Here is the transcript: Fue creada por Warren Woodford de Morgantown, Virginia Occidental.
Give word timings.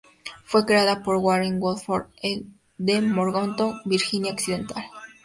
Fue 0.45 0.65
creada 0.65 1.03
por 1.03 1.17
Warren 1.17 1.61
Woodford 1.61 2.07
de 2.79 3.01
Morgantown, 3.03 3.81
Virginia 3.85 4.31
Occidental. 4.33 4.83